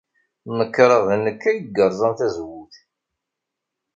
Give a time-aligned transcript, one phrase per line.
[0.57, 2.75] Nekṛeɣ d nekk ay yerẓan tazewwut.